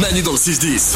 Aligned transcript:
Manu 0.00 0.22
dans 0.22 0.32
le 0.32 0.38
6-10. 0.38 0.94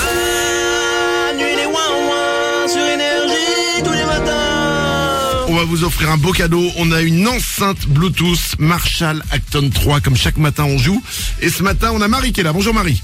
Manu 1.27 1.43
et 1.43 1.57
les 1.57 1.67
ouin 1.67 2.69
sur 2.69 2.81
énergie 2.81 3.83
tous 3.85 3.93
les 3.93 4.05
matins. 4.05 5.45
On 5.49 5.55
va 5.55 5.65
vous 5.65 5.85
offrir 5.85 6.11
un 6.11 6.17
beau 6.17 6.33
cadeau. 6.33 6.63
On 6.79 6.91
a 6.91 7.03
une 7.03 7.29
enceinte 7.29 7.87
Bluetooth 7.87 8.59
Marshall 8.59 9.23
Acton 9.31 9.71
3. 9.73 10.01
Comme 10.01 10.17
chaque 10.17 10.39
matin, 10.39 10.65
on 10.65 10.79
joue. 10.79 11.03
Et 11.43 11.51
ce 11.51 11.63
matin, 11.63 11.91
on 11.93 12.01
a 12.01 12.09
Marie 12.09 12.33
qui 12.33 12.41
est 12.41 12.45
là. 12.45 12.53
Bonjour 12.53 12.73
Marie. 12.73 13.03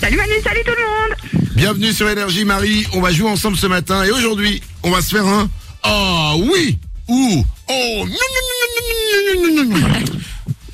Salut 0.00 0.16
Manu, 0.16 0.32
salut 0.42 0.62
tout 0.64 0.72
le 0.76 0.84
monde 0.84 1.52
Bienvenue 1.54 1.92
sur 1.92 2.08
Énergie 2.08 2.44
Marie. 2.44 2.86
On 2.92 3.00
va 3.00 3.12
jouer 3.12 3.28
ensemble 3.28 3.56
ce 3.56 3.66
matin. 3.66 4.04
Et 4.04 4.10
aujourd'hui, 4.10 4.62
on 4.82 4.90
va 4.90 5.00
se 5.02 5.10
faire 5.10 5.26
un 5.26 5.48
Ah 5.82 6.34
oui 6.36 6.78
ou 7.08 7.44
Oh 7.68 7.72
non, 7.98 8.04
non, 8.06 8.06
non, 8.06 9.44
non, 9.44 9.64
non, 9.64 9.64
non, 9.64 9.78
non, 9.78 9.88
non. 9.88 10.04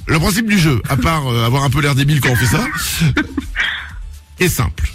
Le 0.06 0.18
principe 0.18 0.46
du 0.46 0.58
jeu, 0.58 0.80
à 0.88 0.96
part 0.96 1.26
euh, 1.28 1.44
avoir 1.44 1.64
un 1.64 1.70
peu 1.70 1.82
l'air 1.82 1.94
débile 1.94 2.20
quand 2.22 2.30
on 2.30 2.36
fait 2.36 2.46
ça, 2.46 2.66
est 4.40 4.48
simple. 4.48 4.88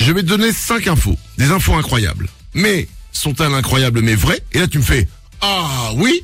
Je 0.00 0.12
vais 0.12 0.22
te 0.22 0.28
donner 0.28 0.52
cinq 0.52 0.86
infos. 0.86 1.16
Des 1.38 1.50
infos 1.50 1.74
incroyables. 1.74 2.28
Mais 2.54 2.88
sont-elles 3.12 3.54
incroyables 3.54 4.00
mais 4.00 4.14
vraies 4.14 4.42
Et 4.52 4.58
là, 4.60 4.68
tu 4.68 4.78
me 4.78 4.82
fais 4.84 5.08
Ah 5.40 5.90
oui 5.96 6.22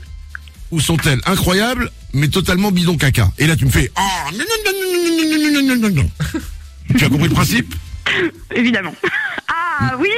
Ou 0.70 0.80
sont-elles 0.80 1.20
incroyables 1.26 1.90
mais 2.12 2.28
totalement 2.28 2.70
bidon 2.70 2.96
caca 2.96 3.30
Et 3.38 3.46
là, 3.46 3.56
tu 3.56 3.64
me 3.66 3.70
fais 3.70 3.90
Ah 3.96 4.26
non, 4.32 4.38
non, 4.38 4.44
non, 4.64 4.72
non, 4.72 5.52
non, 5.52 5.52
non, 5.52 5.62
non, 5.62 5.76
non, 5.76 5.88
non, 5.90 6.02
non. 6.02 6.10
Tu 6.96 7.04
as 7.04 7.08
compris 7.08 7.28
le 7.28 7.34
principe 7.34 7.74
Évidemment. 8.54 8.94
Ah 9.48 9.96
oui 9.98 10.08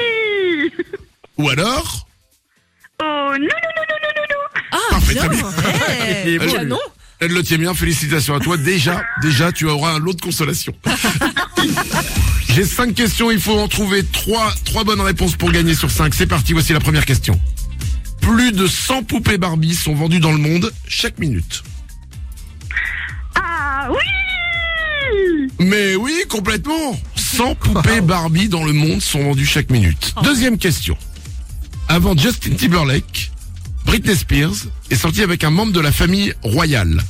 Ou 1.39 1.49
alors 1.49 2.07
Oh 3.01 3.05
non, 3.05 3.39
non, 3.39 3.39
non, 3.39 3.85
non, 3.89 3.99
non, 4.03 4.11
non, 4.17 4.25
non 4.31 4.63
Ah, 4.73 4.91
Parfait, 4.91 5.15
bien. 5.15 6.47
Eh, 6.49 6.53
canon. 6.53 6.79
Elle 7.19 7.33
le 7.33 7.43
tient 7.43 7.59
bien, 7.59 7.73
félicitations 7.75 8.35
à 8.35 8.41
toi. 8.41 8.57
Déjà, 8.57 9.03
déjà, 9.23 9.51
tu 9.51 9.67
auras 9.67 9.93
un 9.95 9.99
lot 9.99 10.13
de 10.13 10.21
consolation. 10.21 10.75
J'ai 12.55 12.65
cinq 12.65 12.95
questions, 12.95 13.31
il 13.31 13.41
faut 13.41 13.59
en 13.59 13.69
trouver 13.69 14.05
trois, 14.05 14.53
trois 14.65 14.85
bonnes 14.85 15.01
réponses 15.01 15.37
pour 15.37 15.51
gagner 15.51 15.75
sur 15.75 15.91
cinq. 15.91 16.15
C'est 16.15 16.27
parti, 16.27 16.53
voici 16.53 16.73
la 16.73 16.81
première 16.81 17.07
question. 17.07 17.39
Plus 18.21 18.53
de 18.53 18.67
100 18.67 19.05
poupées 19.05 19.39
Barbie 19.39 19.75
sont 19.75 19.95
vendues 19.95 20.21
dans 20.21 20.33
le 20.33 20.39
monde 20.39 20.73
chaque 20.89 21.19
minute. 21.19 21.63
Ah 23.35 23.89
oui 23.91 25.49
Mais 25.59 25.97
oui, 25.97 26.23
complètement. 26.29 26.99
100 27.15 27.55
poupées 27.57 28.01
Barbie 28.01 28.49
dans 28.49 28.65
le 28.65 28.73
monde 28.73 29.01
sont 29.01 29.23
vendues 29.23 29.47
chaque 29.47 29.71
minute. 29.71 30.15
Deuxième 30.23 30.59
question. 30.59 30.97
Avant 31.89 32.17
Justin 32.17 32.57
Timberlake, 32.57 33.31
Britney 33.87 34.17
Spears 34.17 34.67
est 34.91 34.97
sortie 34.97 35.23
avec 35.23 35.45
un 35.45 35.51
membre 35.51 35.73
de 35.73 35.81
la 35.81 35.93
famille 35.93 36.35
royale. 36.43 37.01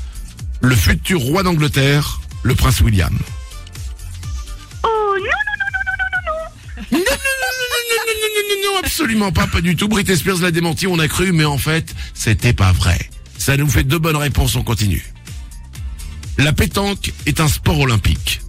Le 0.60 0.76
futur 0.76 1.20
roi 1.20 1.42
d'Angleterre, 1.42 2.20
le 2.42 2.54
prince 2.54 2.80
William. 2.82 3.18
Oh 4.82 4.88
non, 4.88 5.24
non, 5.24 5.24
non, 5.24 5.86
non, 5.86 5.96
non, 5.96 5.96
non, 5.98 6.06
non, 6.12 6.26
non 6.26 6.42
Non, 6.92 6.98
non, 6.98 7.00
non, 7.00 7.52
non, 7.60 7.96
non, 7.96 8.04
non, 8.06 8.28
non, 8.34 8.42
non, 8.48 8.72
non, 8.74 8.78
absolument 8.80 9.32
pas, 9.32 9.46
pas 9.46 9.62
du 9.62 9.74
tout. 9.74 9.88
Britney 9.88 10.16
Spears 10.16 10.38
l'a 10.42 10.50
démenti, 10.50 10.86
on 10.86 10.98
a 10.98 11.08
cru, 11.08 11.32
mais 11.32 11.46
en 11.46 11.58
fait, 11.58 11.94
c'était 12.12 12.52
pas 12.52 12.72
vrai. 12.72 12.98
Ça 13.38 13.56
nous 13.56 13.68
fait 13.68 13.84
deux 13.84 13.98
bonnes 13.98 14.16
réponses, 14.16 14.54
on 14.54 14.62
continue. 14.62 15.04
La 16.36 16.52
pétanque 16.52 17.12
est 17.24 17.40
un 17.40 17.48
sport 17.48 17.80
olympique. 17.80 18.42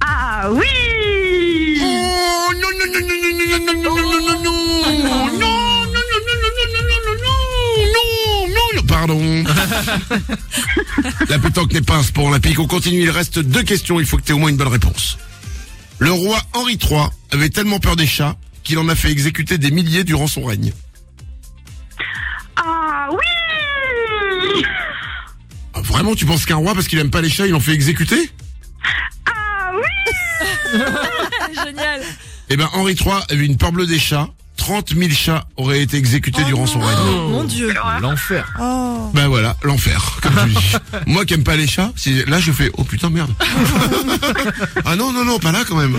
Ah 0.00 0.50
oui 0.52 1.78
Oh 1.80 2.52
non 2.54 2.68
non 2.78 2.92
non 2.92 3.00
non 3.00 3.16
non 3.22 3.36
non 3.36 3.46
non 3.46 3.64
non 3.64 3.64
non 3.64 3.74
non 3.74 3.74
non 3.74 3.74
non 3.74 3.74
non 3.74 3.84
non 3.84 3.94
non 3.94 4.02
non 4.02 4.07
pardon. 9.08 9.44
La 11.28 11.38
pétanque 11.38 11.72
n'est 11.72 11.80
pas 11.80 11.96
un 11.96 12.02
sport 12.02 12.26
olympique. 12.26 12.58
On 12.58 12.66
continue. 12.66 13.02
Il 13.02 13.10
reste 13.10 13.38
deux 13.38 13.62
questions. 13.62 14.00
Il 14.00 14.06
faut 14.06 14.16
que 14.16 14.22
tu 14.22 14.32
aies 14.32 14.34
au 14.34 14.38
moins 14.38 14.50
une 14.50 14.56
bonne 14.56 14.68
réponse. 14.68 15.18
Le 15.98 16.12
roi 16.12 16.40
Henri 16.52 16.78
III 16.80 17.06
avait 17.32 17.50
tellement 17.50 17.80
peur 17.80 17.96
des 17.96 18.06
chats 18.06 18.36
qu'il 18.62 18.78
en 18.78 18.88
a 18.88 18.94
fait 18.94 19.10
exécuter 19.10 19.58
des 19.58 19.70
milliers 19.70 20.04
durant 20.04 20.26
son 20.26 20.44
règne. 20.44 20.72
Ah 22.56 23.08
oui 23.10 24.62
Ah, 25.74 25.80
Vraiment, 25.82 26.14
tu 26.14 26.26
penses 26.26 26.44
qu'un 26.44 26.56
roi, 26.56 26.74
parce 26.74 26.86
qu'il 26.86 26.98
aime 26.98 27.10
pas 27.10 27.20
les 27.20 27.30
chats, 27.30 27.46
il 27.46 27.54
en 27.54 27.60
fait 27.60 27.72
exécuter 27.72 28.30
Ah 29.26 29.72
oui 29.74 30.80
Génial. 31.64 32.02
Eh 32.50 32.56
ben, 32.56 32.68
Henri 32.72 32.94
III 32.94 33.12
avait 33.30 33.46
une 33.46 33.56
peur 33.56 33.72
bleue 33.72 33.86
des 33.86 33.98
chats. 33.98 34.28
30 34.68 34.94
000 34.94 35.10
chats 35.12 35.46
auraient 35.56 35.80
été 35.80 35.96
exécutés 35.96 36.44
durant 36.44 36.66
son 36.66 36.80
règne. 36.80 36.98
Oh, 37.08 37.28
mon 37.30 37.44
dieu. 37.44 37.72
L'enfer. 38.02 38.52
Ben 39.14 39.26
voilà, 39.26 39.56
l'enfer, 39.62 40.18
comme 40.20 40.34
tu 40.44 40.50
dis. 40.50 40.76
Moi 41.06 41.24
qui 41.24 41.32
aime 41.32 41.42
pas 41.42 41.56
les 41.56 41.66
chats, 41.66 41.90
si, 41.96 42.22
là 42.26 42.38
je 42.38 42.52
fais, 42.52 42.70
oh 42.76 42.84
putain 42.84 43.08
merde. 43.08 43.32
ah 44.84 44.94
non, 44.94 45.10
non, 45.10 45.24
non, 45.24 45.38
pas 45.38 45.52
là 45.52 45.60
quand 45.66 45.76
même. 45.76 45.96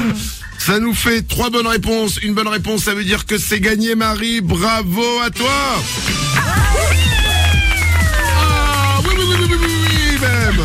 Ça 0.60 0.78
nous 0.80 0.94
fait 0.94 1.24
trois 1.24 1.50
bonnes 1.50 1.66
réponses. 1.66 2.20
Une 2.22 2.36
bonne 2.36 2.48
réponse, 2.48 2.84
ça 2.84 2.94
veut 2.94 3.04
dire 3.04 3.26
que 3.26 3.40
c'est 3.40 3.60
gagné 3.60 3.96
Marie. 3.96 4.42
Bravo 4.42 5.20
à 5.26 5.32
toi. 5.32 5.50
Ah 8.38 9.00
oui, 9.04 9.16
oui, 9.18 9.24
oui, 9.30 9.36
oui, 9.40 9.48
oui, 9.50 9.58
oui, 9.62 9.98
oui, 10.12 10.20
même. 10.22 10.64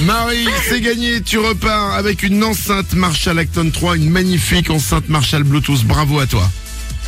Marie, 0.00 0.46
c'est 0.68 0.80
gagné. 0.80 1.20
Tu 1.22 1.38
repars 1.38 1.94
avec 1.94 2.22
une 2.22 2.42
enceinte 2.42 2.92
Marshall 2.94 3.38
Acton 3.38 3.70
3, 3.70 3.96
une 3.96 4.10
magnifique 4.10 4.70
enceinte 4.70 5.08
Marshall 5.08 5.44
Bluetooth. 5.44 5.84
Bravo 5.84 6.18
à 6.20 6.26
toi. 6.26 6.50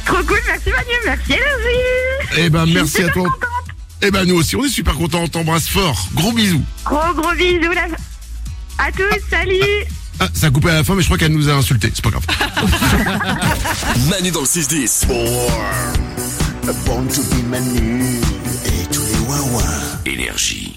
Trop 0.04 0.22
cool, 0.24 0.38
merci 0.46 0.70
Manu, 0.70 0.92
merci 1.04 1.32
Énergie 1.32 2.38
Eh 2.38 2.48
ben, 2.50 2.60
Je 2.64 2.66
suis 2.70 2.74
merci 2.74 2.96
à 2.96 3.00
super 3.06 3.12
toi. 3.14 3.22
contente. 3.24 3.50
Eh 4.02 4.10
ben, 4.10 4.24
nous 4.24 4.36
aussi, 4.36 4.56
on 4.56 4.64
est 4.64 4.68
super 4.68 4.94
contents. 4.94 5.22
On 5.22 5.28
t'embrasse 5.28 5.68
fort. 5.68 6.08
Gros 6.14 6.32
bisous. 6.32 6.62
Gros 6.84 7.12
gros 7.14 7.32
bisous 7.34 7.72
là. 7.72 7.86
À 8.78 8.92
tous, 8.92 9.02
salut 9.30 9.84
Ah, 10.20 10.28
ça 10.32 10.46
a 10.46 10.50
coupé 10.50 10.70
à 10.70 10.74
la 10.74 10.84
fin, 10.84 10.94
mais 10.94 11.00
je 11.02 11.06
crois 11.06 11.18
qu'elle 11.18 11.32
nous 11.32 11.48
a 11.48 11.54
insultés. 11.54 11.90
C'est 11.92 12.04
pas 12.04 12.10
grave. 12.10 12.24
Manu 14.10 14.30
dans 14.30 14.40
le 14.40 14.46
6-10. 14.46 15.06
Born 16.84 17.06
to 17.08 17.22
be 17.22 17.42
Manu 17.48 18.20
et 18.66 18.86
tous 18.92 19.00
les 19.02 19.18
ouin 19.50 19.64
Énergie. 20.04 20.75